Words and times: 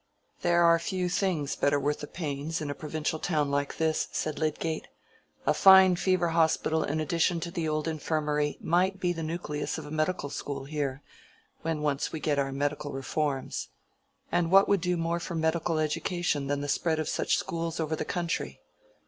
"There 0.41 0.63
are 0.63 0.79
few 0.79 1.09
things 1.09 1.55
better 1.55 1.79
worth 1.79 1.99
the 1.99 2.07
pains 2.07 2.59
in 2.59 2.71
a 2.71 2.73
provincial 2.73 3.19
town 3.19 3.51
like 3.51 3.77
this," 3.77 4.07
said 4.11 4.39
Lydgate. 4.39 4.87
"A 5.45 5.53
fine 5.53 5.95
fever 5.95 6.29
hospital 6.29 6.83
in 6.83 6.99
addition 6.99 7.39
to 7.41 7.51
the 7.51 7.69
old 7.69 7.87
infirmary 7.87 8.57
might 8.61 8.99
be 8.99 9.13
the 9.13 9.21
nucleus 9.21 9.77
of 9.77 9.85
a 9.85 9.91
medical 9.91 10.31
school 10.31 10.65
here, 10.65 11.03
when 11.61 11.81
once 11.83 12.11
we 12.11 12.19
get 12.19 12.39
our 12.39 12.51
medical 12.51 12.91
reforms; 12.93 13.67
and 14.31 14.49
what 14.49 14.67
would 14.67 14.81
do 14.81 14.97
more 14.97 15.19
for 15.19 15.35
medical 15.35 15.77
education 15.77 16.47
than 16.47 16.61
the 16.61 16.67
spread 16.67 16.97
of 16.97 17.07
such 17.07 17.37
schools 17.37 17.79
over 17.79 17.95
the 17.95 18.03
country? 18.03 18.59